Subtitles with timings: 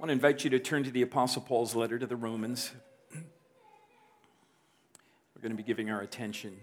[0.00, 2.72] want to invite you to turn to the Apostle Paul's letter to the Romans.
[3.12, 3.20] We're
[5.42, 6.56] going to be giving our attention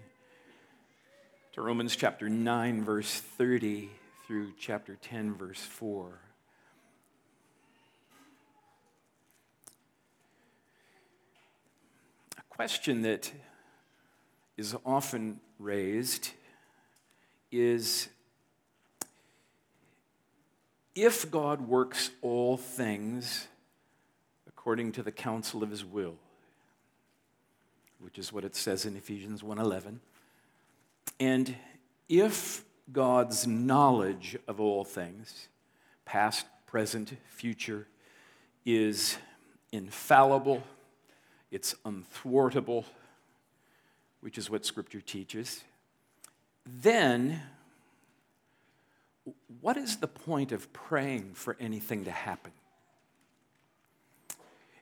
[1.52, 3.90] to Romans chapter 9, verse 30
[4.26, 6.18] through chapter 10, verse 4.
[12.38, 13.30] A question that
[14.56, 16.30] is often raised
[17.52, 18.08] is
[21.02, 23.46] if God works all things
[24.48, 26.16] according to the counsel of his will,
[28.00, 30.00] which is what it says in Ephesians 1:11,
[31.20, 31.56] and
[32.08, 35.48] if God's knowledge of all things,
[36.04, 37.86] past, present, future,
[38.64, 39.18] is
[39.70, 40.64] infallible,
[41.50, 42.84] it's unthwartable,
[44.20, 45.62] which is what Scripture teaches,
[46.66, 47.42] then
[49.60, 52.52] what is the point of praying for anything to happen?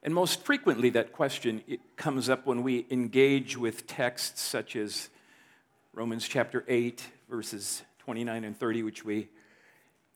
[0.03, 1.63] And most frequently, that question
[1.97, 5.09] comes up when we engage with texts such as
[5.93, 9.29] Romans chapter 8, verses 29 and 30, which we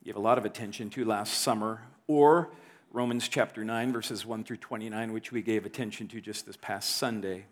[0.04, 2.50] gave a lot of attention to last summer, or
[2.92, 6.96] Romans chapter 9, verses 1 through 29, which we gave attention to just this past
[6.96, 7.46] Sunday.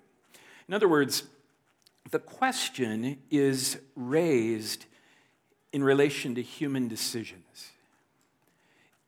[0.69, 1.25] In other words,
[2.11, 4.85] the question is raised
[5.73, 7.71] in relation to human decisions.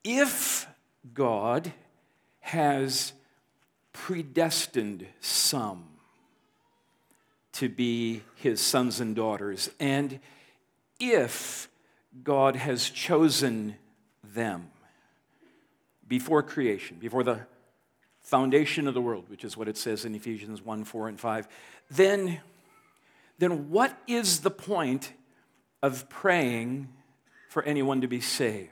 [0.04, 0.66] If
[1.14, 1.72] God
[2.40, 3.12] has
[3.92, 5.84] predestined some
[7.52, 10.20] to be his sons and daughters, and
[10.98, 11.68] if
[12.22, 13.76] God has chosen
[14.22, 14.70] them
[16.06, 17.40] before creation, before the
[18.22, 21.48] foundation of the world, which is what it says in Ephesians 1 4 and 5,
[21.90, 22.40] then,
[23.38, 25.12] then what is the point
[25.82, 26.88] of praying
[27.48, 28.70] for anyone to be saved.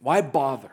[0.00, 0.70] Why bother?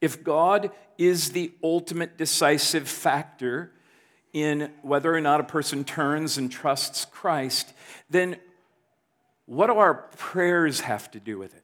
[0.00, 3.70] If God is the ultimate decisive factor
[4.32, 7.72] in whether or not a person turns and trusts Christ,
[8.10, 8.36] then
[9.46, 11.62] what do our prayers have to do with it?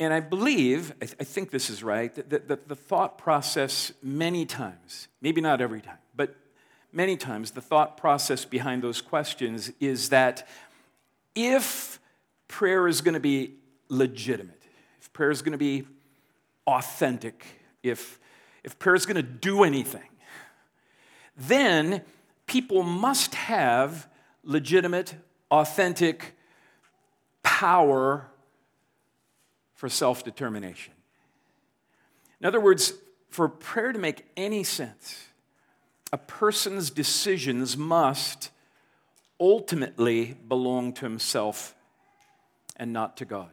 [0.00, 5.40] And I believe, I think this is right, that the thought process many times, maybe
[5.40, 5.98] not every time,
[6.94, 10.46] many times the thought process behind those questions is that
[11.34, 11.98] if
[12.48, 13.54] prayer is going to be
[13.88, 14.62] legitimate,
[15.00, 15.84] if prayer is going to be
[16.66, 17.44] authentic,
[17.82, 18.20] if,
[18.62, 20.08] if prayer is going to do anything,
[21.36, 22.02] then
[22.46, 24.08] people must have
[24.44, 25.16] legitimate,
[25.50, 26.36] authentic
[27.42, 28.28] power
[29.74, 30.92] for self determination.
[32.40, 32.94] In other words,
[33.30, 35.26] for prayer to make any sense,
[36.12, 38.50] a person's decisions must
[39.40, 41.74] ultimately belong to himself
[42.76, 43.50] and not to God.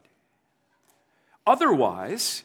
[1.46, 2.44] Otherwise,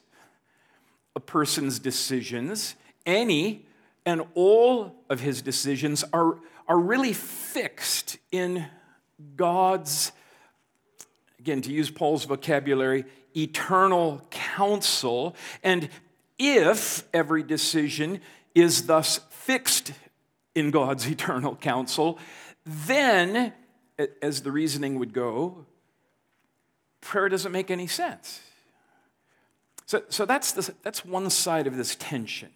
[1.16, 2.76] a person's decisions,
[3.06, 3.66] any
[4.06, 6.38] and all of his decisions, are,
[6.68, 8.66] are really fixed in
[9.36, 10.12] God's,
[11.40, 15.36] again, to use Paul's vocabulary, eternal counsel.
[15.64, 15.90] And
[16.40, 18.22] if every decision
[18.56, 19.94] is thus fixed
[20.56, 22.20] in God's eternal counsel,
[22.66, 23.54] then,
[24.22, 25.66] as the reasoning would go,
[27.00, 28.42] prayer doesn't make any sense.
[29.86, 32.50] So, so that's, the, that's one side of this tension.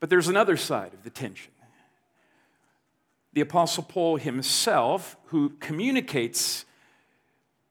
[0.00, 1.52] But there's another side of the tension.
[3.34, 6.64] The Apostle Paul himself, who communicates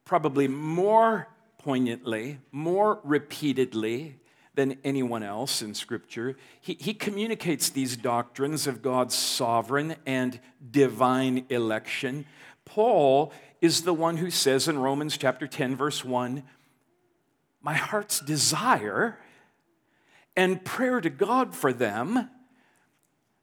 [0.05, 1.27] probably more
[1.57, 4.15] poignantly, more repeatedly,
[4.55, 6.35] than anyone else in Scripture.
[6.61, 12.25] He, he communicates these doctrines of God's sovereign and divine election.
[12.65, 16.43] Paul is the one who says in Romans chapter 10, verse 1,
[17.61, 19.17] My heart's desire
[20.35, 22.29] and prayer to God for them,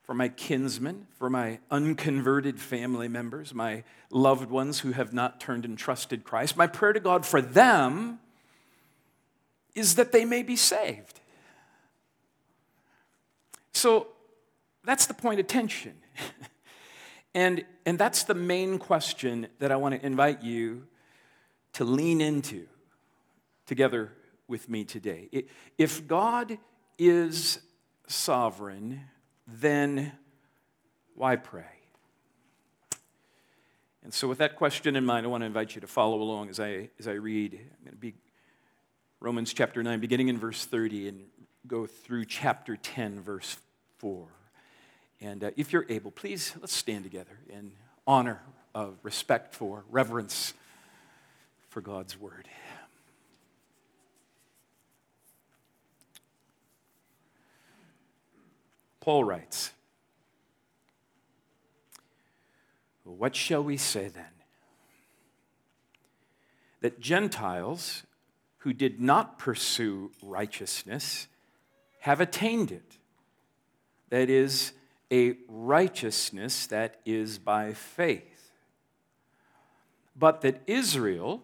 [0.03, 5.65] for my kinsmen, for my unconverted family members, my loved ones who have not turned
[5.65, 8.19] and trusted Christ, my prayer to God for them
[9.75, 11.21] is that they may be saved.
[13.73, 14.09] So
[14.85, 15.95] that's the point of tension.
[17.35, 20.87] and, and that's the main question that I want to invite you
[21.75, 22.67] to lean into
[23.67, 24.13] together
[24.49, 25.29] with me today.
[25.79, 26.59] If God
[26.99, 27.61] is
[28.09, 29.01] sovereign,
[29.47, 30.13] then
[31.15, 31.65] why pray?
[34.03, 36.49] And so, with that question in mind, I want to invite you to follow along
[36.49, 37.53] as I, as I read.
[37.53, 38.15] I'm going to be
[39.23, 41.21] Romans chapter 9, beginning in verse 30, and
[41.67, 43.59] go through chapter 10, verse
[43.99, 44.27] 4.
[45.21, 47.73] And uh, if you're able, please let's stand together in
[48.07, 48.41] honor
[48.75, 50.55] of respect for, reverence
[51.69, 52.49] for God's word.
[59.01, 59.73] Paul writes,
[63.05, 64.25] What shall we say then?
[66.81, 68.05] That Gentiles
[68.61, 71.27] who did not pursue righteousness
[72.01, 72.97] have attained it.
[74.09, 74.73] That is,
[75.13, 78.53] a righteousness that is by faith.
[80.17, 81.43] But that Israel,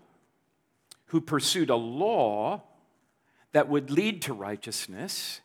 [1.07, 2.63] who pursued a law
[3.53, 5.41] that would lead to righteousness,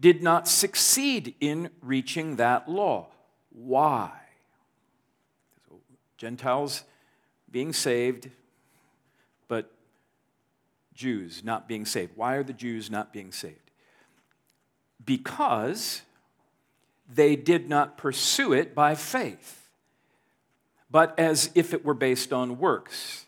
[0.00, 3.06] did not succeed in reaching that law.
[3.50, 4.10] Why?
[6.18, 6.84] Gentiles
[7.50, 8.30] being saved,
[9.46, 9.70] but
[10.94, 12.12] Jews not being saved.
[12.16, 13.70] Why are the Jews not being saved?
[15.04, 16.02] Because
[17.12, 19.68] they did not pursue it by faith,
[20.90, 23.26] but as if it were based on works.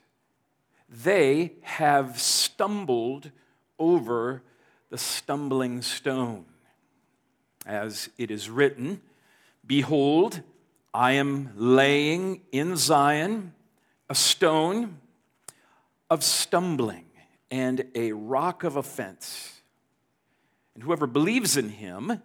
[0.88, 3.30] They have stumbled
[3.78, 4.42] over
[4.90, 6.44] the stumbling stone.
[7.66, 9.02] As it is written,
[9.66, 10.42] Behold,
[10.94, 13.52] I am laying in Zion
[14.08, 14.98] a stone
[16.08, 17.05] of stumbling
[17.50, 19.60] and a rock of offense.
[20.74, 22.22] And whoever believes in him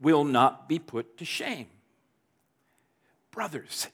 [0.00, 1.68] will not be put to shame.
[3.30, 3.88] Brothers,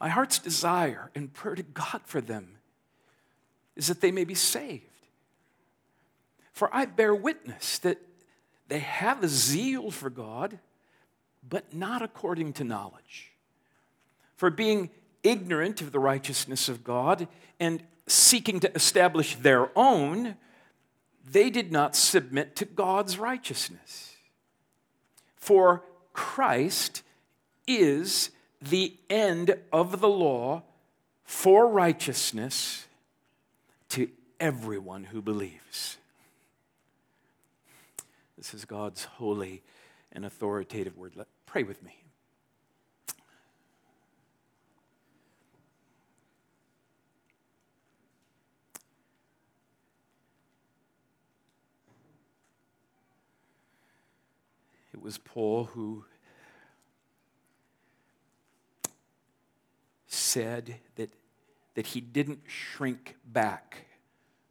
[0.00, 2.58] my heart's desire and prayer to God for them
[3.76, 4.84] is that they may be saved.
[6.52, 7.98] For I bear witness that
[8.68, 10.58] they have a zeal for God,
[11.48, 13.32] but not according to knowledge.
[14.36, 14.90] For being
[15.22, 17.28] ignorant of the righteousness of God
[17.60, 20.36] and seeking to establish their own,
[21.28, 24.16] they did not submit to God's righteousness.
[25.36, 25.82] For
[26.12, 27.02] Christ
[27.66, 28.30] is
[28.62, 30.62] the end of the law
[31.24, 32.86] for righteousness
[33.90, 35.96] to everyone who believes.
[38.36, 39.62] This is God's holy
[40.12, 41.14] and authoritative word.
[41.46, 42.05] Pray with me.
[55.06, 56.04] Was Paul who
[60.08, 61.12] said that,
[61.74, 63.86] that he didn't shrink back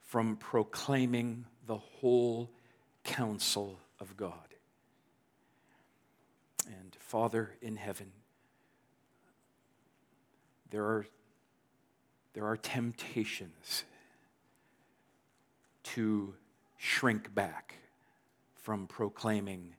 [0.08, 2.50] from proclaiming the whole
[3.04, 4.32] counsel of God.
[6.68, 8.14] And Father in heaven,
[10.70, 11.06] there are,
[12.32, 13.84] there are temptations
[15.84, 16.34] to
[16.78, 17.76] shrink back
[18.56, 19.74] from proclaiming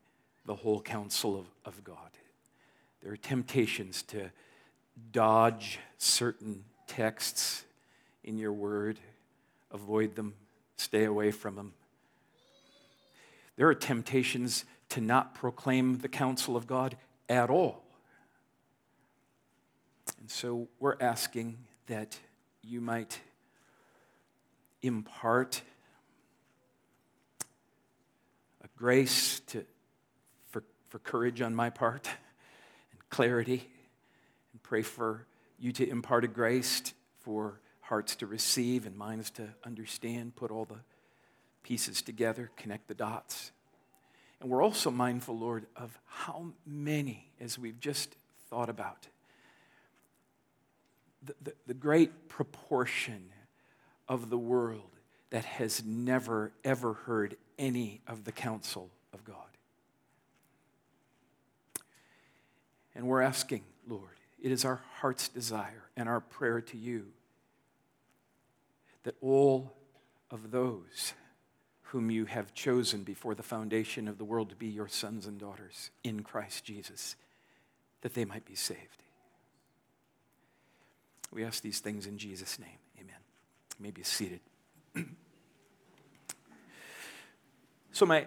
[0.47, 1.99] the whole counsel of, of God.
[3.03, 4.31] There are temptations to
[5.13, 7.65] dodge certain texts
[8.25, 8.99] in your word,
[9.71, 10.35] avoid them,
[10.77, 11.75] stay away from them.
[13.57, 16.97] There are temptations to not proclaim the counsel of God
[17.29, 17.83] at all.
[20.21, 22.19] And so we're asking that
[22.63, 23.21] you might
[24.83, 25.63] impart
[28.63, 29.65] a grace to,
[30.97, 32.09] for, courage on my part
[32.91, 33.69] and clarity,
[34.53, 35.27] and pray for
[35.59, 40.65] you to impart a grace for hearts to receive and minds to understand, put all
[40.65, 40.81] the
[41.63, 43.53] pieces together, connect the dots.
[44.41, 48.17] And we're also mindful, Lord, of how many, as we've just
[48.49, 49.09] thought about,
[51.23, 53.31] the, the, the great proportion
[54.09, 54.97] of the world
[55.31, 59.56] that has never, ever heard any of the counsel of God.
[62.97, 67.09] And we're asking, Lord, it is our heart's desire and our prayer to you
[69.03, 69.77] that all
[70.31, 71.13] of those
[71.83, 75.39] whom you have chosen before the foundation of the world to be your sons and
[75.39, 77.17] daughters in Christ Jesus,
[78.01, 79.03] that they might be saved.
[81.31, 82.79] We ask these things in Jesus' name.
[82.99, 83.15] Amen.
[83.79, 84.41] You may be seated.
[87.93, 88.27] so, my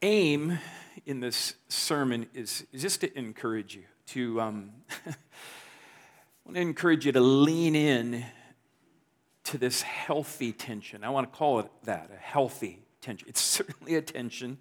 [0.00, 0.58] aim
[1.06, 4.70] in this sermon is, just to encourage you to um,
[5.06, 5.14] I
[6.44, 8.24] want to encourage you to lean in
[9.44, 11.04] to this healthy tension.
[11.04, 13.28] I want to call it that a healthy tension.
[13.28, 14.58] It's certainly a tension,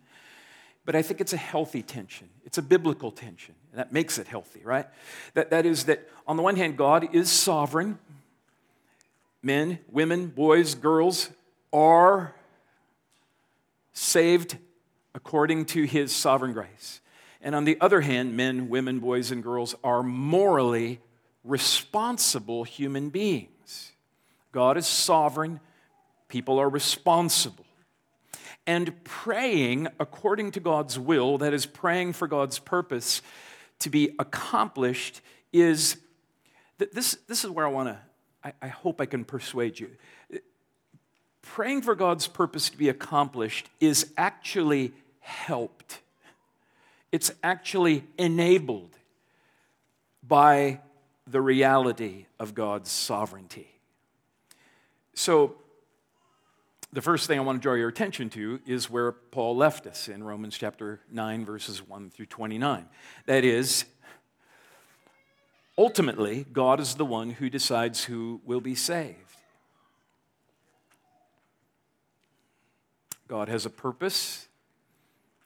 [0.85, 2.29] but I think it's a healthy tension.
[2.45, 4.85] It's a biblical tension, and that makes it healthy, right?
[5.33, 7.99] That, that is, that on the one hand, God is sovereign.
[9.41, 11.31] Men, women, boys, girls
[11.73, 12.33] are
[13.91, 14.57] saved
[15.15, 17.01] according to his sovereign grace.
[17.41, 21.01] And on the other hand, men, women, boys, and girls are morally
[21.43, 23.91] responsible human beings.
[24.51, 25.59] God is sovereign,
[26.29, 27.65] people are responsible.
[28.65, 33.21] And praying according to God's will, that is, praying for God's purpose
[33.79, 35.19] to be accomplished,
[35.51, 35.97] is
[36.77, 37.99] this, this is where I want to,
[38.43, 39.89] I, I hope I can persuade you.
[41.41, 44.93] Praying for God's purpose to be accomplished is actually
[45.23, 45.99] helped,
[47.11, 48.95] it's actually enabled
[50.25, 50.79] by
[51.27, 53.67] the reality of God's sovereignty.
[55.15, 55.55] So,
[56.91, 60.07] the first thing I want to draw your attention to is where Paul left us
[60.07, 62.85] in Romans chapter 9, verses 1 through 29.
[63.25, 63.85] That is,
[65.75, 69.17] ultimately, God is the one who decides who will be saved.
[73.27, 74.47] God has a purpose,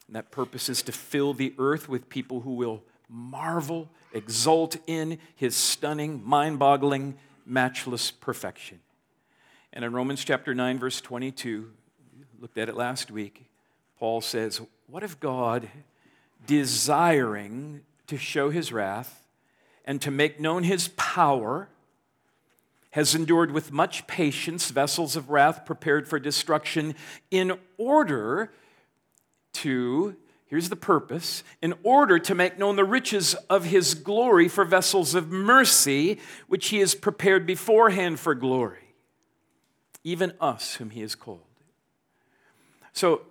[0.08, 5.18] and that purpose is to fill the earth with people who will marvel, exult in
[5.36, 8.80] his stunning, mind boggling, matchless perfection.
[9.74, 11.72] And in Romans chapter 9, verse 22,
[12.40, 13.46] looked at it last week,
[14.00, 15.70] Paul says, What if God,
[16.46, 19.28] desiring to show his wrath
[19.86, 21.70] and to make known his power,
[22.92, 26.96] has endured with much patience vessels of wrath prepared for destruction
[27.30, 28.52] in order
[29.64, 30.16] to
[30.50, 35.14] Here's the purpose in order to make known the riches of his glory for vessels
[35.14, 38.88] of mercy, which he has prepared beforehand for glory
[40.08, 41.42] even us whom he has called.
[42.94, 43.24] So,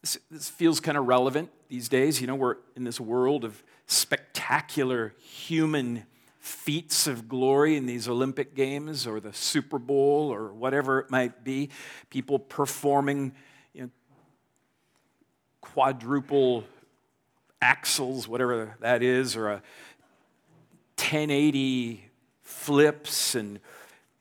[0.00, 2.20] this, this feels kind of relevant these days.
[2.20, 6.04] You know, we're in this world of spectacular human
[6.38, 11.42] feats of glory in these Olympic Games or the Super Bowl or whatever it might
[11.42, 11.70] be.
[12.10, 13.32] People performing
[15.72, 16.64] quadruple
[17.60, 19.62] axels, whatever that is, or a
[20.96, 22.04] 1080
[22.42, 23.58] flips and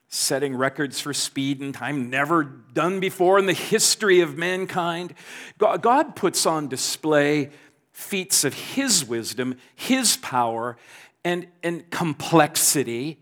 [0.07, 5.13] setting records for speed and time never done before in the history of mankind.
[5.57, 7.51] God puts on display
[7.91, 10.77] feats of His wisdom, His power,
[11.23, 13.19] and, and complexity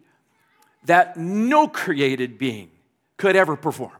[0.86, 2.72] that no created being
[3.18, 3.92] could ever perform.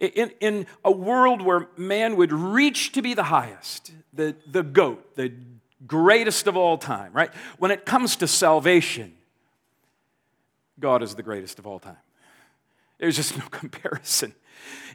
[0.00, 5.14] In, in a world where man would reach to be the highest, the, the goat,
[5.14, 5.32] the
[5.86, 7.30] greatest of all time, right?
[7.58, 9.12] When it comes to salvation,
[10.80, 11.98] God is the greatest of all time.
[12.98, 14.34] There's just no comparison.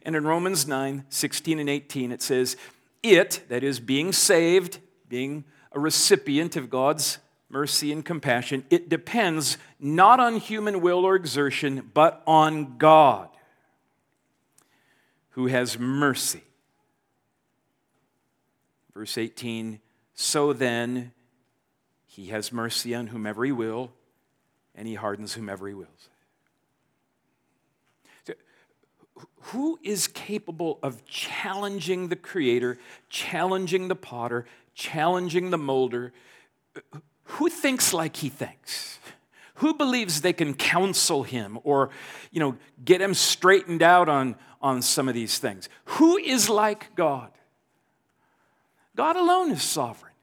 [0.04, 2.58] And in Romans 9 16 and 18, it says,
[3.04, 7.20] It, that is, being saved, being a recipient of God's
[7.50, 13.30] mercy and compassion, it depends not on human will or exertion, but on God,
[15.36, 16.44] who has mercy.
[18.94, 19.82] Verse 18,
[20.14, 21.12] so then
[22.06, 23.92] he has mercy on whomever he will
[24.76, 26.10] and he hardens whomever he wills.
[28.26, 28.34] So,
[29.42, 32.78] who is capable of challenging the creator,
[33.10, 36.14] challenging the potter, challenging the molder?
[37.24, 39.00] Who thinks like he thinks?
[39.56, 41.90] Who believes they can counsel him or,
[42.32, 45.70] you know, get him straightened out on, on some of these things?
[45.86, 47.32] Who is like God?
[48.96, 50.14] God alone is sovereign.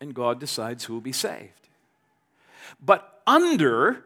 [0.00, 1.68] And God decides who will be saved.
[2.80, 4.04] But under,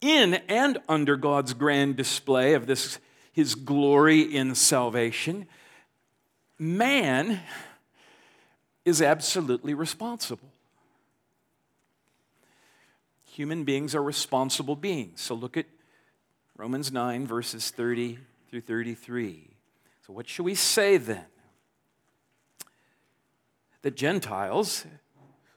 [0.00, 2.98] in and under God's grand display of this,
[3.32, 5.46] his glory in salvation,
[6.58, 7.40] man
[8.84, 10.48] is absolutely responsible.
[13.36, 15.20] Human beings are responsible beings.
[15.20, 15.66] So look at
[16.56, 19.50] Romans 9, verses 30 through 33.
[20.06, 21.26] So, what should we say then?
[23.82, 24.86] The Gentiles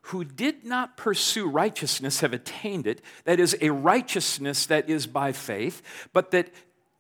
[0.01, 5.31] who did not pursue righteousness have attained it, that is, a righteousness that is by
[5.31, 5.81] faith,
[6.11, 6.51] but that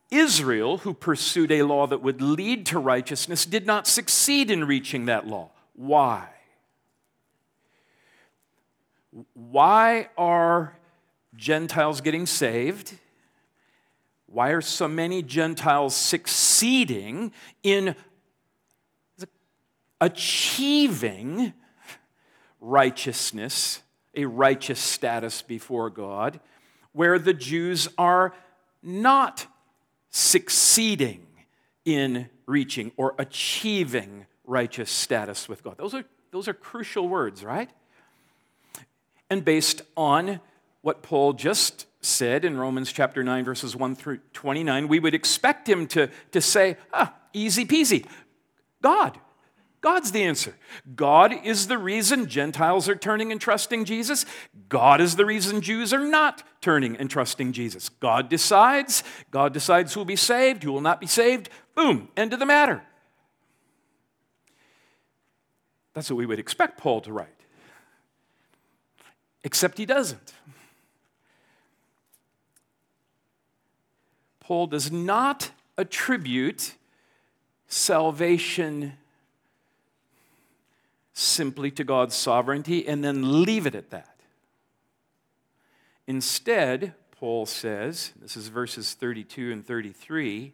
[0.09, 5.07] Israel, who pursued a law that would lead to righteousness, did not succeed in reaching
[5.07, 5.49] that law.
[5.73, 6.29] Why?
[9.33, 10.77] Why are
[11.35, 12.97] Gentiles getting saved?
[14.27, 17.31] Why are so many Gentiles succeeding
[17.63, 17.95] in
[19.99, 21.53] achieving
[22.61, 23.81] righteousness,
[24.15, 26.39] a righteous status before God,
[26.91, 28.33] where the Jews are
[28.83, 29.47] not
[30.09, 31.25] succeeding
[31.85, 35.77] in reaching or achieving righteous status with God.
[35.77, 37.69] Those are, those are crucial words, right?
[39.29, 40.39] And based on
[40.81, 45.67] what Paul just said in Romans chapter 9, verses 1 through 29, we would expect
[45.67, 48.05] him to, to say, ah, easy peasy.
[48.81, 49.19] God,
[49.81, 50.55] God's the answer.
[50.95, 54.25] God is the reason Gentiles are turning and trusting Jesus.
[54.67, 57.89] God is the reason Jews are not turning and trusting Jesus.
[57.89, 59.03] God decides.
[59.31, 61.49] God decides who will be saved, who will not be saved.
[61.75, 62.83] Boom, end of the matter.
[65.93, 67.38] That's what we would expect Paul to write.
[69.43, 70.33] Except he doesn't.
[74.39, 76.73] Paul does not attribute
[77.67, 78.93] salvation
[81.13, 84.15] simply to God's sovereignty and then leave it at that.
[86.07, 90.53] Instead, Paul says, this is verses 32 and 33,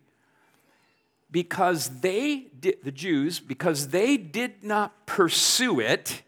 [1.31, 6.23] because they, did, the Jews, because they did not pursue it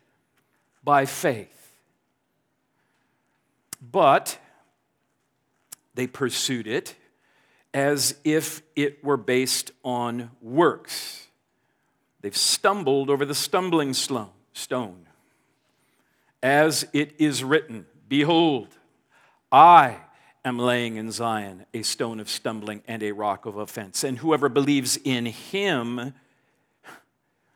[0.83, 1.56] by faith,
[3.81, 4.39] but
[5.95, 6.95] they pursued it
[7.73, 11.27] as if it were based on works.
[12.21, 15.07] They've stumbled over the stumbling stone.
[16.41, 18.69] As it is written, Behold,
[19.51, 19.97] I
[20.45, 24.03] am laying in Zion a stone of stumbling and a rock of offense.
[24.03, 26.13] And whoever believes in him,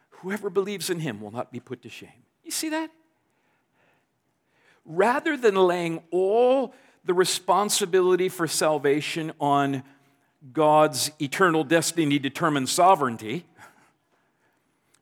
[0.09, 2.09] whoever believes in him will not be put to shame.
[2.43, 2.91] You see that?
[4.85, 6.73] Rather than laying all
[7.05, 9.83] the responsibility for salvation on
[10.53, 13.45] God's eternal destiny determined sovereignty,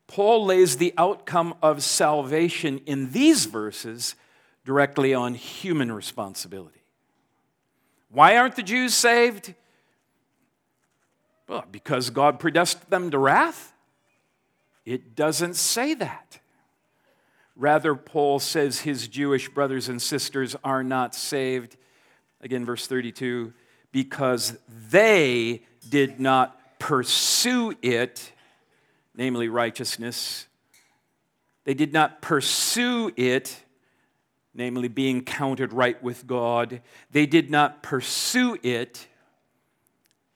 [0.07, 4.15] Paul lays the outcome of salvation in these verses
[4.65, 6.81] directly on human responsibility.
[8.09, 9.53] Why aren't the Jews saved?
[11.47, 13.73] Well, because God predestined them to wrath?
[14.85, 16.39] It doesn't say that.
[17.59, 21.77] Rather, Paul says his Jewish brothers and sisters are not saved.
[22.41, 23.53] Again, verse 32
[23.91, 24.57] because
[24.89, 28.31] they did not pursue it
[29.19, 30.47] namely righteousness.
[31.65, 33.63] They did not pursue it,
[34.53, 36.81] namely being counted right with God.
[37.11, 39.07] They did not pursue it,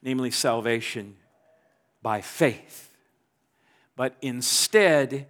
[0.02, 1.16] namely salvation
[2.02, 2.94] by faith.
[3.96, 5.28] But instead,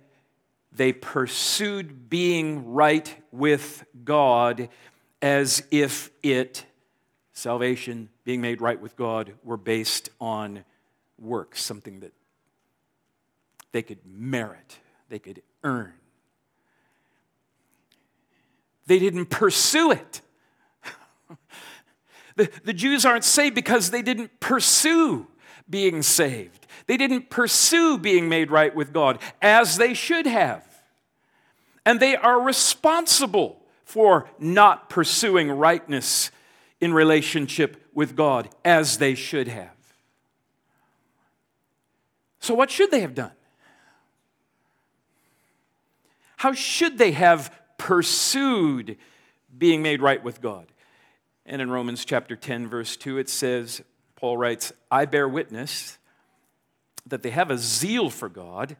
[0.75, 4.69] they pursued being right with God
[5.23, 6.67] as if it,
[7.33, 10.65] salvation, being made right with God, were based on
[11.19, 12.13] works, something that
[13.73, 15.93] they could merit, they could earn.
[18.87, 20.21] They didn't pursue it.
[22.37, 25.27] the, the Jews aren't saved because they didn't pursue
[25.69, 26.67] being saved.
[26.87, 30.65] They didn't pursue being made right with God as they should have.
[31.87, 36.31] And they are responsible for not pursuing rightness
[36.81, 39.71] in relationship with God as they should have.
[42.41, 43.33] So, what should they have done?
[46.37, 48.99] How should they have pursued
[49.57, 50.67] being made right with God?
[51.47, 53.83] And in Romans chapter 10, verse 2, it says,
[54.17, 55.99] Paul writes, I bear witness
[57.07, 58.77] that they have a zeal for God,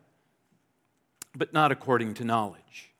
[1.37, 2.93] but not according to knowledge.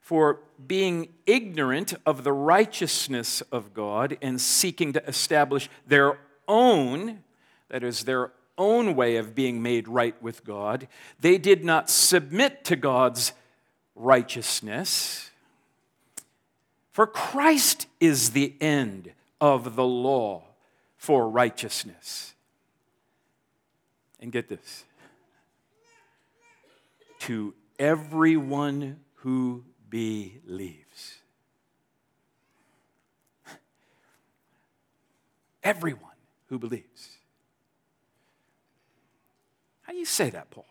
[0.00, 7.24] For being ignorant of the righteousness of God and seeking to establish their own,
[7.68, 10.86] that is, their own way of being made right with God,
[11.20, 13.32] they did not submit to God's
[13.94, 15.30] righteousness.
[16.92, 20.44] For Christ is the end of the law
[21.04, 22.34] for righteousness.
[24.20, 24.84] And get this
[27.20, 31.18] to everyone who believes.
[35.62, 36.00] Everyone
[36.48, 37.10] who believes.
[39.82, 40.64] How do you say that, Paul?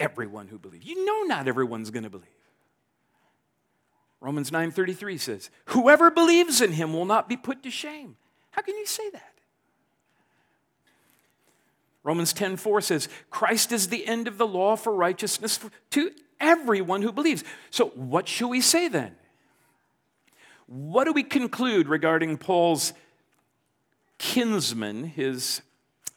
[0.00, 0.86] everyone who believes.
[0.86, 2.26] You know not everyone's going to believe.
[4.20, 8.16] Romans 9:33 says, "Whoever believes in him will not be put to shame."
[8.50, 9.34] How can you say that?
[12.02, 15.60] Romans 10:4 says, "Christ is the end of the law for righteousness
[15.90, 19.16] to everyone who believes." So, what should we say then?
[20.66, 22.92] What do we conclude regarding Paul's
[24.18, 25.62] kinsmen, his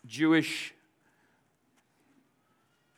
[0.06, 0.74] Jewish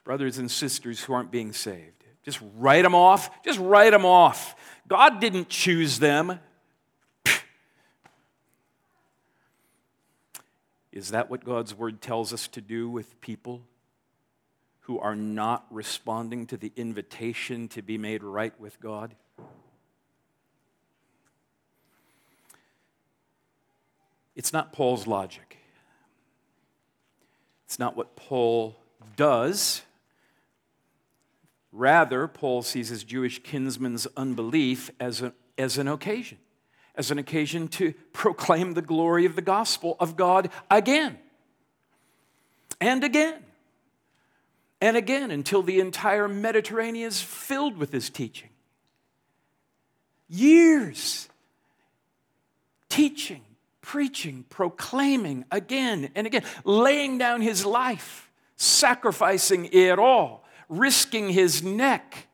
[0.04, 2.04] brothers and sisters who aren't being saved.
[2.24, 3.30] Just write them off.
[3.44, 4.56] Just write them off.
[4.88, 6.40] God didn't choose them.
[10.96, 13.62] Is that what God's word tells us to do with people
[14.82, 19.14] who are not responding to the invitation to be made right with God?
[24.36, 25.58] It's not Paul's logic.
[27.66, 28.76] It's not what Paul
[29.16, 29.84] does
[31.76, 36.38] Rather, Paul sees his Jewish kinsman's unbelief as, a, as an occasion,
[36.98, 41.18] as an occasion to proclaim the glory of the gospel of God again
[42.80, 43.36] and again
[44.82, 48.50] and again until the entire Mediterranean is filled with his teaching.
[50.28, 51.30] Years
[52.90, 53.42] teaching,
[53.82, 62.28] preaching, proclaiming again and again, laying down his life, sacrificing it all risking his neck.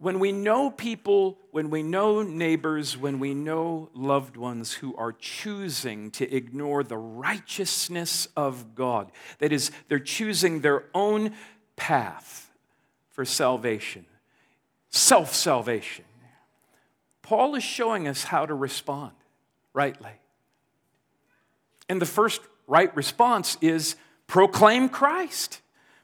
[0.00, 5.12] When we know people, when we know neighbors, when we know loved ones who are
[5.12, 11.34] choosing to ignore the righteousness of God, that is, they're choosing their own
[11.76, 12.50] path
[13.10, 14.06] for salvation,
[14.88, 16.06] self salvation,
[17.20, 19.12] Paul is showing us how to respond
[19.74, 20.12] rightly.
[21.90, 25.60] And the first right response is Proclaim Christ.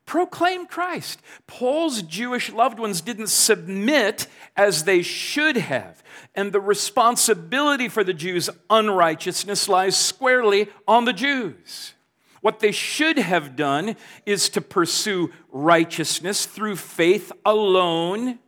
[0.07, 1.21] Proclaim Christ.
[1.49, 6.03] Paul's Jewish loved ones didn't submit as they should have.
[6.35, 11.95] And the responsibility for the Jews' unrighteousness lies squarely on the Jews.
[12.41, 18.39] What they should have done is to pursue righteousness through faith alone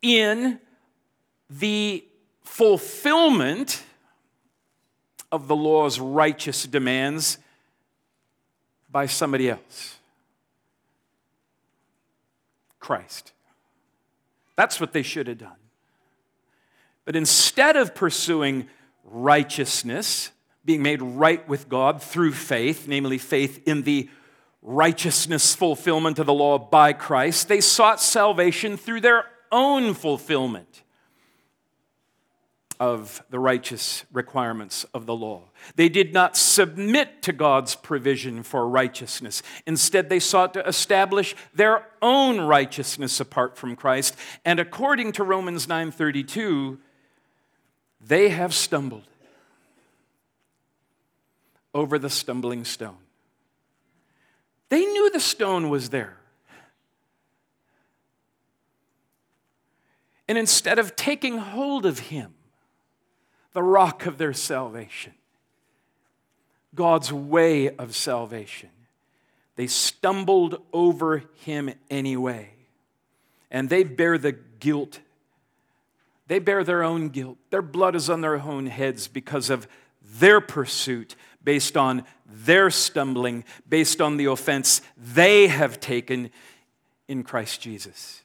[0.00, 0.60] in
[1.50, 2.04] the
[2.44, 3.82] fulfillment
[5.32, 7.38] of the law's righteous demands
[8.88, 9.97] by somebody else
[12.80, 13.32] Christ.
[14.56, 15.56] That's what they should have done.
[17.04, 18.68] But instead of pursuing
[19.04, 20.30] righteousness,
[20.64, 24.08] being made right with God through faith, namely faith in the
[24.62, 30.82] righteousness fulfillment of the law by Christ, they sought salvation through their own fulfillment
[32.80, 35.42] of the righteous requirements of the law.
[35.76, 39.42] They did not submit to God's provision for righteousness.
[39.66, 44.16] Instead, they sought to establish their own righteousness apart from Christ.
[44.44, 46.78] And according to Romans 9:32,
[48.00, 49.08] they have stumbled
[51.74, 52.98] over the stumbling stone.
[54.68, 56.18] They knew the stone was there.
[60.28, 62.34] And instead of taking hold of him,
[63.58, 65.12] the rock of their salvation,
[66.76, 68.68] God's way of salvation.
[69.56, 72.50] They stumbled over him anyway,
[73.50, 75.00] and they bear the guilt.
[76.28, 77.36] They bear their own guilt.
[77.50, 79.66] Their blood is on their own heads because of
[80.04, 86.30] their pursuit, based on their stumbling, based on the offense they have taken
[87.08, 88.22] in Christ Jesus.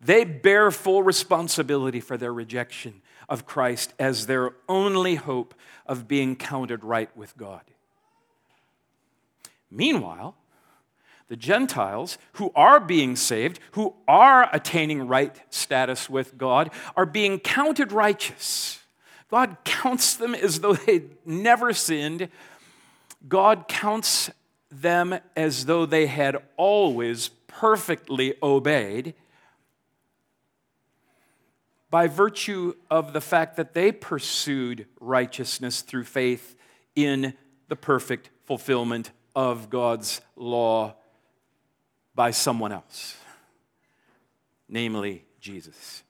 [0.00, 5.54] They bear full responsibility for their rejection of Christ as their only hope
[5.86, 7.62] of being counted right with God.
[9.70, 10.36] Meanwhile,
[11.28, 17.40] the Gentiles who are being saved, who are attaining right status with God, are being
[17.40, 18.80] counted righteous.
[19.28, 22.28] God counts them as though they never sinned.
[23.28, 24.30] God counts
[24.70, 29.14] them as though they had always perfectly obeyed
[31.96, 36.54] by virtue of the fact that they pursued righteousness through faith
[36.94, 37.32] in
[37.68, 40.94] the perfect fulfillment of God's law
[42.14, 43.16] by someone else,
[44.68, 46.02] namely Jesus.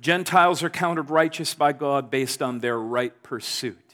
[0.00, 3.92] Gentiles are counted righteous by God based on their right pursuit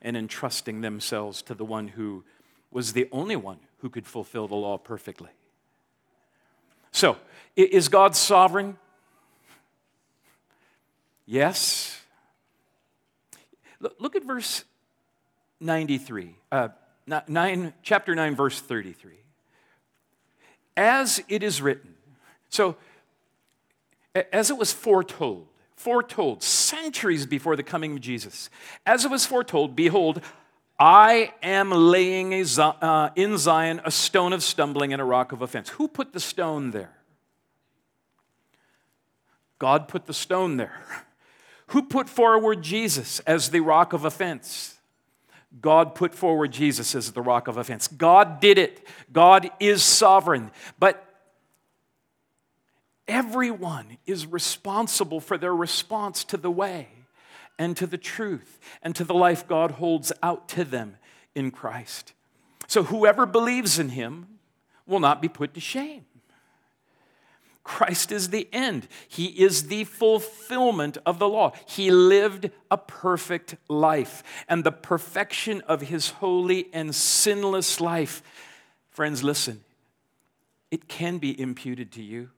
[0.00, 2.24] and entrusting themselves to the one who
[2.70, 5.28] was the only one who could fulfill the law perfectly.
[6.92, 7.16] So,
[7.56, 8.76] is God sovereign?
[11.26, 12.00] Yes.
[13.98, 14.64] Look at verse
[15.60, 16.68] 93, uh,
[17.28, 19.12] nine, chapter 9, verse 33.
[20.76, 21.94] As it is written,
[22.48, 22.76] so
[24.32, 28.50] as it was foretold, foretold centuries before the coming of Jesus,
[28.84, 30.20] as it was foretold, behold,
[30.80, 35.68] I am laying uh, in Zion a stone of stumbling and a rock of offense.
[35.68, 36.96] Who put the stone there?
[39.58, 40.80] God put the stone there.
[41.68, 44.78] Who put forward Jesus as the rock of offense?
[45.60, 47.86] God put forward Jesus as the rock of offense.
[47.86, 48.86] God did it.
[49.12, 50.50] God is sovereign.
[50.78, 51.04] But
[53.06, 56.88] everyone is responsible for their response to the way
[57.60, 60.96] and to the truth and to the life God holds out to them
[61.34, 62.14] in Christ.
[62.66, 64.38] So whoever believes in him
[64.86, 66.06] will not be put to shame.
[67.62, 68.88] Christ is the end.
[69.06, 71.52] He is the fulfillment of the law.
[71.66, 78.22] He lived a perfect life, and the perfection of his holy and sinless life.
[78.88, 79.62] Friends, listen,
[80.70, 82.30] it can be imputed to you.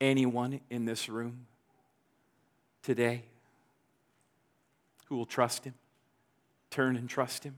[0.00, 1.46] Anyone in this room
[2.82, 3.22] today
[5.06, 5.74] who will trust him,
[6.70, 7.56] turn and trust him.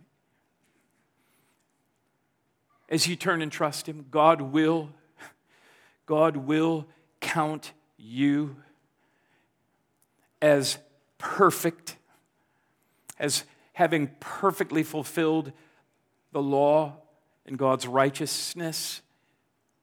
[2.89, 4.91] As you turn and trust him, God will
[6.07, 6.87] God will
[7.21, 8.57] count you
[10.43, 10.79] as
[11.17, 11.97] perfect
[13.19, 15.53] as having perfectly fulfilled
[16.33, 16.97] the law
[17.47, 19.01] and God's righteousness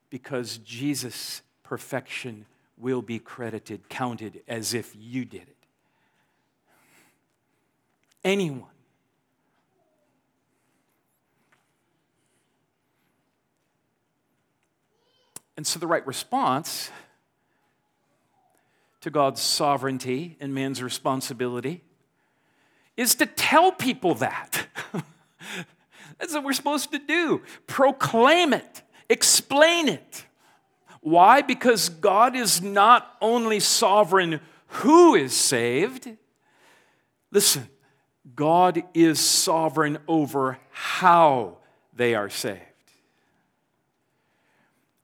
[0.10, 2.46] because Jesus' perfection
[2.82, 5.58] will be credited, counted as if you did it.
[8.24, 8.72] Anyone
[15.62, 16.90] And so the right response
[19.02, 21.84] to God's sovereignty and man's responsibility
[22.98, 24.66] is to tell people that.
[26.20, 27.44] That's what we're supposed to do.
[27.68, 30.26] Proclaim it, explain it.
[31.02, 31.42] Why?
[31.42, 36.08] Because God is not only sovereign who is saved,
[37.32, 37.68] listen,
[38.36, 41.58] God is sovereign over how
[41.94, 42.62] they are saved.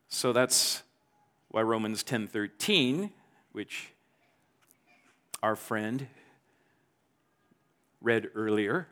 [0.08, 0.82] So that's
[1.48, 3.12] why Romans 10:13,
[3.52, 3.92] which
[5.42, 6.08] our friend
[8.00, 8.88] read earlier,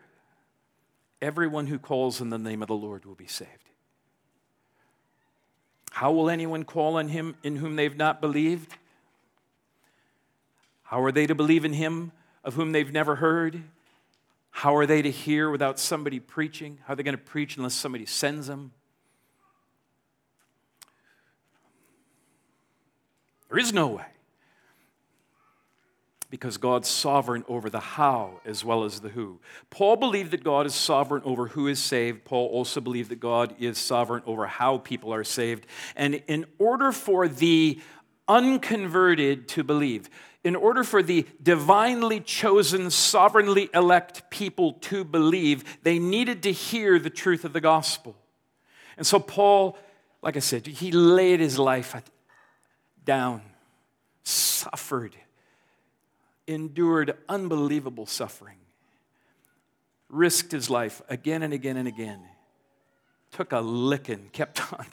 [1.23, 3.66] everyone who calls in the name of the Lord will be saved.
[5.97, 8.77] How will anyone call on him in whom they've not believed?
[10.83, 12.13] How are they to believe in him
[12.45, 13.63] of whom they've never heard?
[14.51, 16.81] How are they to hear without somebody preaching?
[16.85, 18.73] How are they going to preach unless somebody sends them?
[23.49, 24.16] There is no way.
[26.29, 29.39] Because God's sovereign over the how as well as the who.
[29.71, 32.25] Paul believed that God is sovereign over who is saved.
[32.25, 35.67] Paul also believed that God is sovereign over how people are saved.
[35.95, 37.81] And in order for the
[38.27, 40.11] unconverted to believe,
[40.43, 46.99] in order for the divinely chosen, sovereignly elect people to believe, they needed to hear
[46.99, 48.17] the truth of the gospel.
[48.97, 49.77] And so, Paul,
[50.23, 51.97] like I said, he laid his life
[53.05, 53.43] down,
[54.23, 55.17] suffered,
[56.47, 58.59] endured unbelievable suffering,
[60.09, 62.21] risked his life again and again and again,
[63.33, 64.87] took a licking, kept on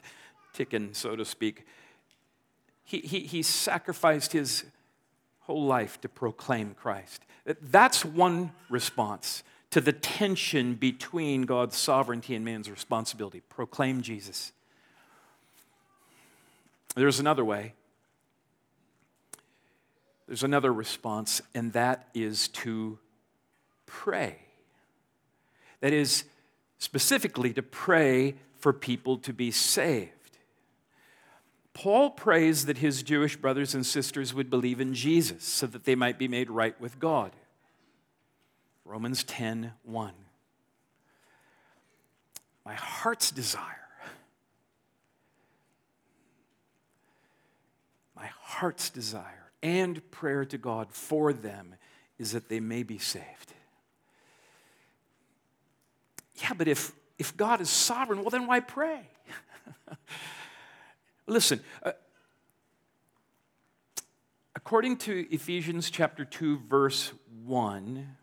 [0.53, 1.65] ticking, so to speak.
[2.83, 4.65] He, he, he sacrificed his
[5.41, 7.21] whole life to proclaim Christ.
[7.61, 13.41] That's one response to the tension between God's sovereignty and man's responsibility.
[13.49, 14.51] Proclaim Jesus.
[16.95, 17.73] There's another way.
[20.27, 22.97] There's another response, and that is to
[23.85, 24.37] pray.
[25.81, 26.23] That is,
[26.77, 30.11] specifically, to pray for people to be saved.
[31.73, 35.95] Paul prays that his Jewish brothers and sisters would believe in Jesus so that they
[35.95, 37.31] might be made right with God.
[38.85, 40.13] Romans 10 1.
[42.65, 43.89] My heart's desire,
[48.15, 51.75] my heart's desire and prayer to God for them
[52.19, 53.53] is that they may be saved.
[56.35, 59.07] Yeah, but if, if God is sovereign, well, then why pray?
[61.27, 61.93] Listen, uh,
[64.55, 67.13] according to Ephesians chapter 2, verse
[67.45, 68.15] 1,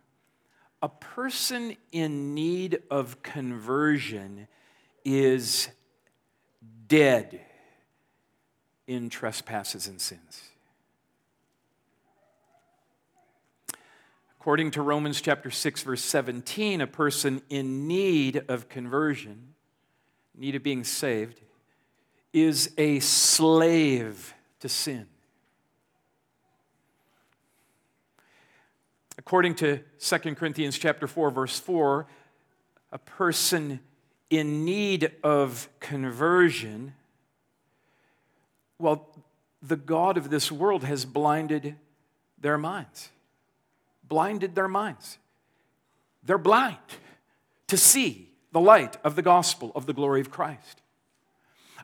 [0.82, 4.46] a person in need of conversion
[5.04, 5.68] is
[6.86, 7.40] dead
[8.86, 10.49] in trespasses and sins.
[14.40, 19.52] According to Romans chapter 6 verse 17, a person in need of conversion,
[20.34, 21.42] need of being saved,
[22.32, 25.06] is a slave to sin.
[29.18, 32.06] According to 2 Corinthians chapter 4 verse 4,
[32.92, 33.80] a person
[34.30, 36.94] in need of conversion,
[38.78, 39.06] well,
[39.60, 41.76] the God of this world has blinded
[42.38, 43.10] their minds
[44.10, 45.16] blinded their minds.
[46.22, 46.76] They're blind
[47.68, 50.82] to see the light of the gospel of the glory of Christ.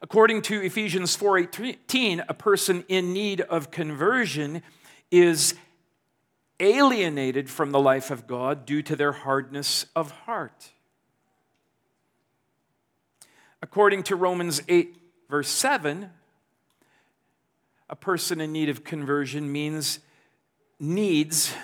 [0.03, 4.63] According to Ephesians 4:18, a person in need of conversion
[5.11, 5.55] is
[6.61, 10.73] alienated from the life of God due to their hardness of heart.
[13.63, 14.97] According to Romans 8
[15.31, 16.11] verse 7,
[17.89, 20.01] a person in need of conversion means
[20.79, 21.55] needs.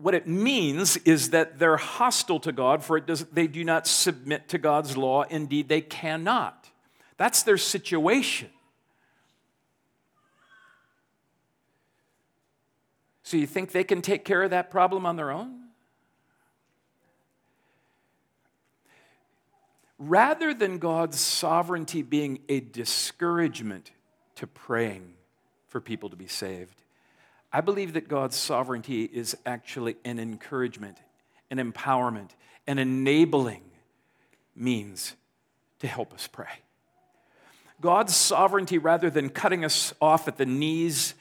[0.00, 4.48] What it means is that they're hostile to God, for does, they do not submit
[4.48, 5.24] to God's law.
[5.24, 6.70] Indeed, they cannot.
[7.18, 8.48] That's their situation.
[13.22, 15.64] So you think they can take care of that problem on their own?
[19.98, 23.90] Rather than God's sovereignty being a discouragement
[24.36, 25.12] to praying
[25.68, 26.79] for people to be saved,
[27.52, 30.98] I believe that God's sovereignty is actually an encouragement,
[31.50, 32.30] an empowerment,
[32.66, 33.62] an enabling
[34.54, 35.16] means
[35.80, 36.60] to help us pray.
[37.80, 41.14] God's sovereignty, rather than cutting us off at the knees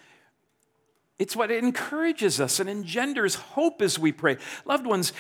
[1.20, 4.38] it's what encourages us and engenders hope as we pray.
[4.64, 5.12] Loved ones,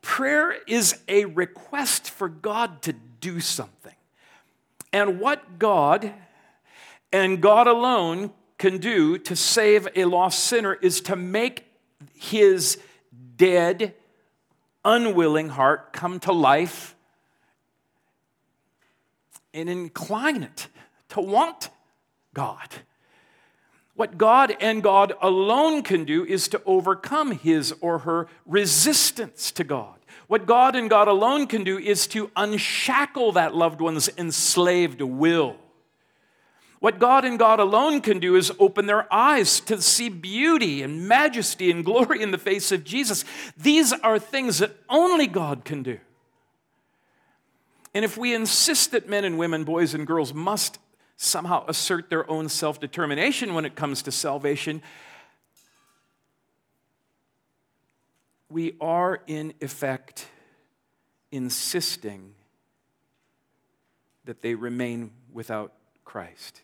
[0.00, 3.94] prayer is a request for God to do something.
[4.92, 6.14] And what God
[7.12, 8.32] and God alone
[8.64, 11.66] can do to save a lost sinner is to make
[12.14, 12.78] his
[13.36, 13.94] dead,
[14.82, 16.96] unwilling heart come to life
[19.52, 20.68] and incline it
[21.10, 21.68] to want
[22.32, 22.66] God.
[23.96, 29.64] What God and God alone can do is to overcome his or her resistance to
[29.64, 29.98] God.
[30.26, 35.58] What God and God alone can do is to unshackle that loved one's enslaved will.
[36.84, 41.08] What God and God alone can do is open their eyes to see beauty and
[41.08, 43.24] majesty and glory in the face of Jesus.
[43.56, 45.98] These are things that only God can do.
[47.94, 50.78] And if we insist that men and women, boys and girls, must
[51.16, 54.82] somehow assert their own self determination when it comes to salvation,
[58.50, 60.26] we are in effect
[61.32, 62.34] insisting
[64.26, 65.72] that they remain without
[66.04, 66.60] Christ.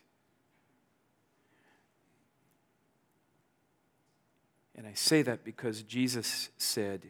[4.81, 7.05] And I say that because Jesus said,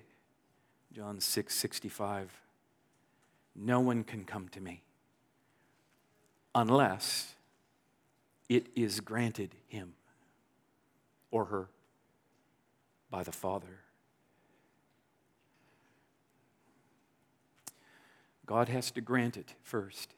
[0.92, 2.30] John 6 65,
[3.56, 4.82] no one can come to me
[6.54, 7.36] unless
[8.50, 9.94] it is granted him
[11.32, 11.70] or her
[13.10, 13.80] by the Father.
[18.46, 20.14] God has to grant it first.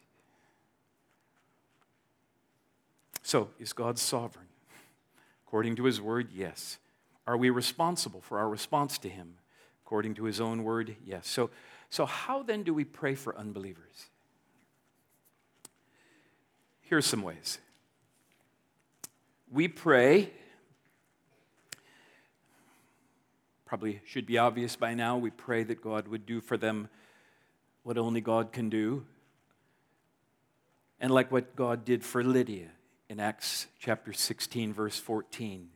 [3.21, 4.47] So, is God sovereign?
[5.45, 6.79] According to his word, yes.
[7.25, 9.35] Are we responsible for our response to him?
[9.85, 11.27] According to his own word, yes.
[11.27, 11.49] So,
[11.89, 14.09] so how then do we pray for unbelievers?
[16.81, 17.59] Here's some ways.
[19.51, 20.31] We pray,
[23.65, 26.89] probably should be obvious by now, we pray that God would do for them
[27.83, 29.05] what only God can do.
[30.99, 32.69] And like what God did for Lydia
[33.09, 35.69] in Acts chapter 16, verse 14,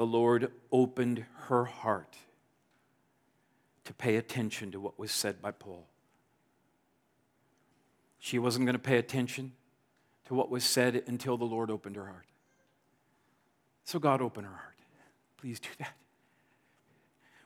[0.00, 2.16] the Lord opened her heart
[3.84, 5.86] to pay attention to what was said by Paul.
[8.18, 9.52] She wasn't going to pay attention
[10.24, 12.24] to what was said until the Lord opened her heart.
[13.84, 14.78] So God opened her heart.
[15.36, 15.92] Please do that.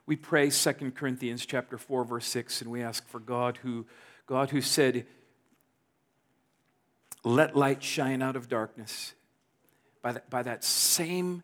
[0.05, 3.85] We pray 2 Corinthians chapter 4 verse 6 and we ask for God who
[4.27, 5.05] God who said
[7.25, 9.13] let light shine out of darkness
[10.01, 11.43] by that, by that same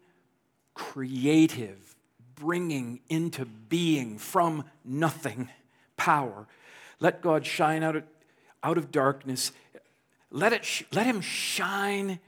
[0.73, 1.95] creative
[2.35, 5.49] bringing into being from nothing
[5.97, 6.47] power.
[6.99, 8.03] Let God shine out of,
[8.63, 9.51] out of darkness
[10.31, 12.19] let, it sh- let him shine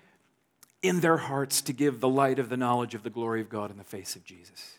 [0.82, 3.72] in their hearts to give the light of the knowledge of the glory of God
[3.72, 4.78] in the face of Jesus.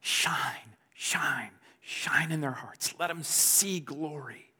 [0.00, 2.94] Shine, shine, shine in their hearts.
[2.98, 4.50] Let them see glory.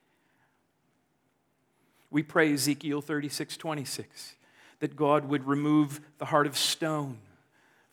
[2.10, 4.34] We pray Ezekiel 36 26
[4.80, 7.18] that God would remove the heart of stone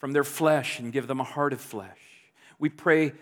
[0.02, 2.00] from their flesh and give them a heart of flesh.
[2.58, 3.14] We pray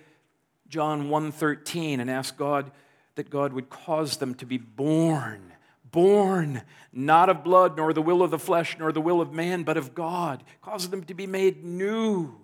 [0.70, 2.72] John 1:13 and ask God
[3.16, 5.52] that God would cause them to be born
[5.92, 6.62] born
[6.94, 9.76] not of blood, nor the will of the flesh, nor the will of man, but
[9.76, 12.36] of God, cause them to be made new.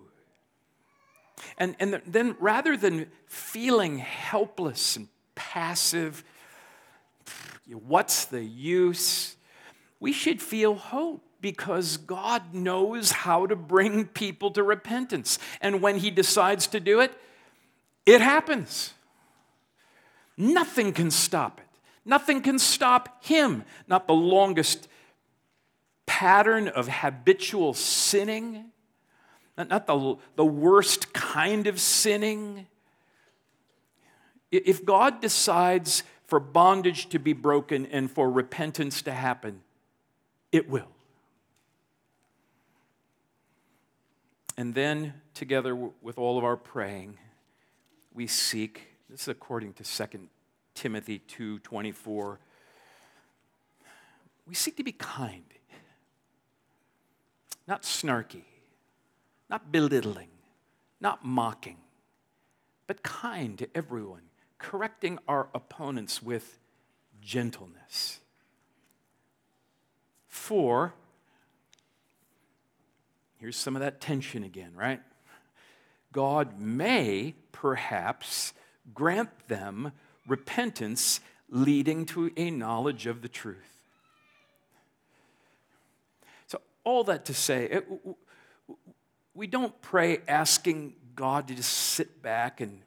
[1.56, 6.24] And, and then rather than feeling helpless and passive,
[7.68, 9.36] what's the use?
[10.00, 15.38] We should feel hope because God knows how to bring people to repentance.
[15.60, 17.12] And when He decides to do it,
[18.04, 18.94] it happens.
[20.36, 21.66] Nothing can stop it.
[22.04, 23.64] Nothing can stop him.
[23.88, 24.88] Not the longest
[26.06, 28.66] pattern of habitual sinning,
[29.58, 32.66] not, the, the worst kind of sinning.
[34.52, 39.62] If God decides for bondage to be broken and for repentance to happen,
[40.52, 40.88] it will.
[44.56, 47.18] And then, together with all of our praying,
[48.14, 50.28] we seek, this is according to 2
[50.74, 52.38] Timothy 2:24,
[54.46, 55.44] we seek to be kind,
[57.66, 58.44] not snarky,
[59.50, 60.30] not belittling,
[61.00, 61.78] not mocking,
[62.86, 64.22] but kind to everyone,
[64.58, 66.58] correcting our opponents with
[67.20, 68.20] gentleness.
[70.28, 70.94] For,
[73.46, 75.00] here's some of that tension again, right?
[76.12, 78.52] God may perhaps
[78.92, 79.92] grant them
[80.26, 83.84] repentance leading to a knowledge of the truth.
[86.48, 87.86] So, all that to say, it,
[89.32, 92.80] we don't pray asking God to just sit back and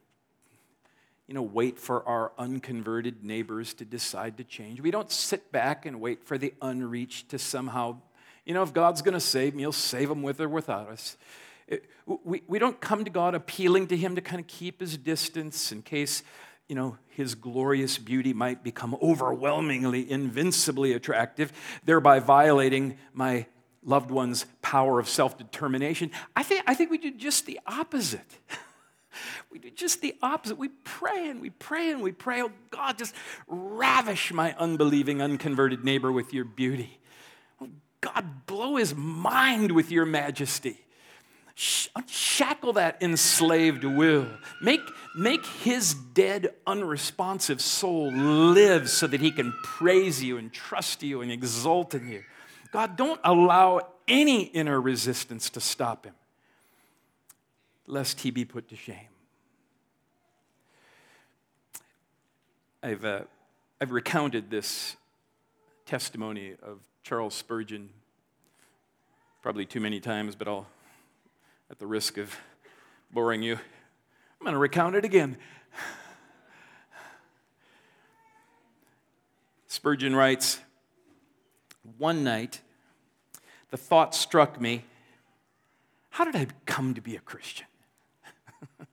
[1.26, 4.82] you know, wait for our unconverted neighbors to decide to change.
[4.82, 8.02] We don't sit back and wait for the unreached to somehow,
[8.50, 11.18] you know, if God's going to save me, He'll save them with or without us.
[11.68, 14.98] It, we, we don't come to God appealing to Him to kind of keep His
[14.98, 16.24] distance in case,
[16.68, 21.54] you know, His glorious beauty might become overwhelmingly, invincibly attractive,
[21.86, 23.46] thereby violating my
[23.84, 26.10] loved one's power of self determination.
[26.36, 28.40] I think, I think we do just the opposite.
[29.52, 30.58] we do just the opposite.
[30.58, 33.14] We pray and we pray and we pray, oh God, just
[33.48, 37.00] ravish my unbelieving, unconverted neighbor with your beauty.
[38.02, 40.80] God, blow his mind with your majesty.
[41.56, 44.28] Shackle that enslaved will.
[44.62, 44.80] Make,
[45.14, 51.22] make his dead, unresponsive soul live so that he can praise you and trust you
[51.22, 52.24] and exult in you.
[52.72, 56.16] God, don't allow any inner resistance to stop him,
[57.88, 59.10] lest he be put to shame.
[62.82, 63.22] I've, uh,
[63.82, 64.96] I've recounted this
[65.86, 67.90] testimony of Charles Spurgeon
[69.42, 70.68] probably too many times, but I'll,
[71.72, 72.36] at the risk of
[73.12, 75.38] boring you, I'm going to recount it again.
[79.68, 80.60] Spurgeon writes,
[81.98, 82.62] one night,
[83.72, 84.84] the thought struck me
[86.20, 87.68] how did I come to be a Christian?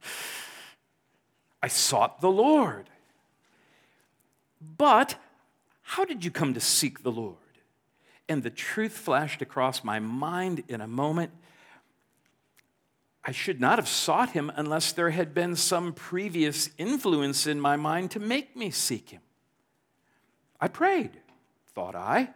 [1.62, 2.88] I sought the Lord.
[4.60, 5.16] But
[5.82, 7.36] how did you come to seek the Lord?
[8.28, 11.30] And the truth flashed across my mind in a moment.
[13.24, 17.76] I should not have sought him unless there had been some previous influence in my
[17.76, 19.20] mind to make me seek him.
[20.60, 21.10] I prayed,
[21.74, 22.30] thought I.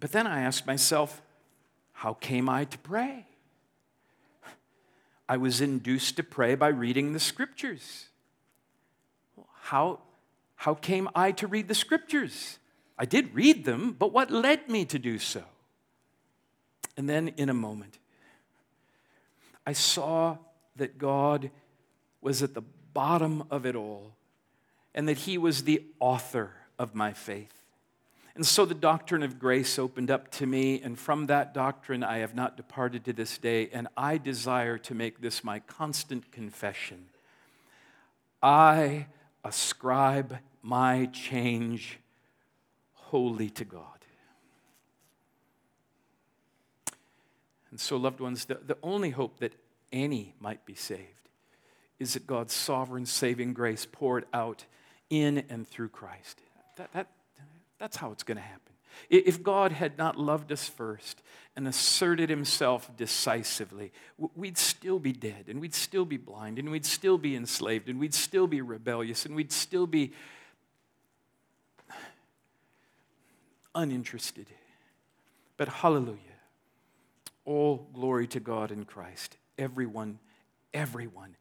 [0.00, 1.22] But then I asked myself,
[1.92, 3.26] how came I to pray?
[5.26, 8.08] I was induced to pray by reading the scriptures.
[9.62, 10.00] How,
[10.56, 12.58] how came I to read the scriptures?
[12.98, 15.42] I did read them, but what led me to do so?
[16.96, 17.98] And then in a moment,
[19.66, 20.38] I saw
[20.76, 21.50] that God
[22.20, 24.12] was at the bottom of it all
[24.94, 27.52] and that He was the author of my faith.
[28.36, 32.18] And so the doctrine of grace opened up to me, and from that doctrine I
[32.18, 37.06] have not departed to this day, and I desire to make this my constant confession.
[38.42, 39.06] I
[39.44, 42.00] ascribe my change
[43.14, 44.04] wholly to God.
[47.70, 49.52] And so, loved ones, the, the only hope that
[49.92, 51.28] any might be saved
[52.00, 54.64] is that God's sovereign saving grace poured out
[55.10, 56.40] in and through Christ.
[56.76, 57.06] That, that,
[57.78, 58.72] that's how it's going to happen.
[59.08, 61.22] If God had not loved us first
[61.54, 63.92] and asserted himself decisively,
[64.34, 68.00] we'd still be dead and we'd still be blind and we'd still be enslaved and
[68.00, 70.12] we'd still be rebellious and we'd still be
[73.74, 74.46] uninterested.
[75.56, 76.18] But hallelujah.
[77.44, 79.36] All glory to God in Christ.
[79.58, 80.18] Everyone,
[80.72, 81.36] everyone,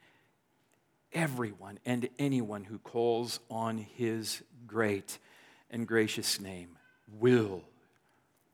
[1.14, 5.18] everyone, and anyone who calls on his great
[5.72, 6.78] and gracious name
[7.20, 7.64] will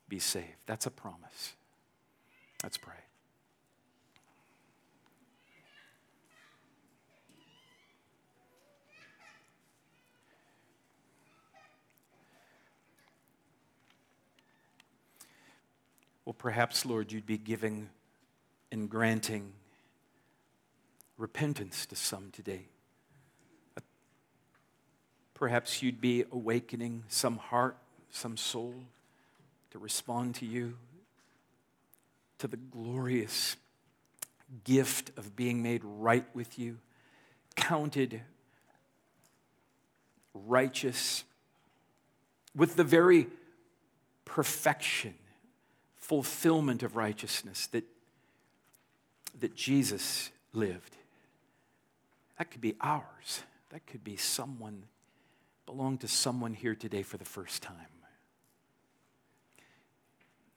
[0.08, 0.48] be saved.
[0.66, 1.54] That's a promise.
[2.64, 2.99] Let's pray.
[16.30, 17.90] Well, perhaps, Lord, you'd be giving
[18.72, 19.52] and granting
[21.18, 22.68] repentance to some today.
[25.34, 27.78] Perhaps you'd be awakening some heart,
[28.12, 28.76] some soul
[29.72, 30.78] to respond to you,
[32.38, 33.56] to the glorious
[34.64, 36.78] gift of being made right with you,
[37.56, 38.22] counted
[40.36, 41.24] righteous,
[42.56, 43.26] with the very
[44.26, 45.16] perfection,
[46.10, 47.84] fulfillment of righteousness that,
[49.39, 50.97] that Jesus lived.
[52.39, 53.43] That could be ours.
[53.70, 54.86] That could be someone,
[55.68, 57.76] belong to someone here today for the first time.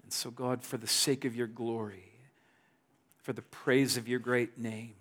[0.02, 2.14] And so, God, for the sake of your glory,
[3.18, 4.94] for the praise of your great name,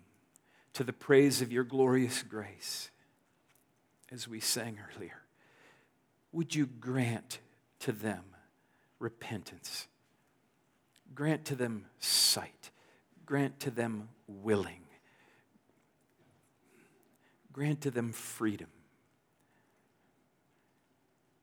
[0.74, 2.89] to the praise of your glorious grace,
[4.12, 5.22] as we sang earlier,
[6.34, 7.39] would you grant
[7.80, 8.26] to them
[8.99, 9.88] repentance?
[11.14, 12.72] Grant to them sight.
[13.26, 14.82] Grant to them willing.
[17.53, 18.68] Grant to them freedom.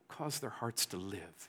[0.09, 1.49] Cause their hearts to live.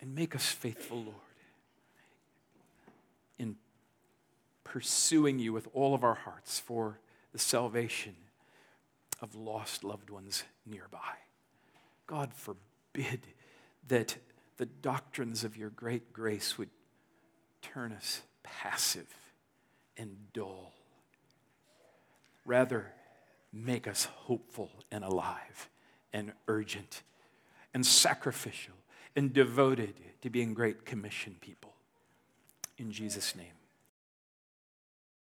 [0.00, 1.16] And make us faithful, Lord,
[3.38, 3.56] in
[4.62, 7.00] pursuing you with all of our hearts for
[7.32, 8.14] the salvation
[9.20, 11.16] of lost loved ones nearby.
[12.06, 13.26] God forbid
[13.88, 14.16] that
[14.56, 16.70] the doctrines of your great grace would
[17.62, 19.12] turn us passive
[19.96, 20.72] and dull.
[22.44, 22.86] Rather,
[23.52, 25.68] make us hopeful and alive
[26.12, 27.02] and urgent
[27.74, 28.74] and sacrificial
[29.14, 31.72] and devoted to being great commission people.
[32.78, 33.57] In Jesus' name.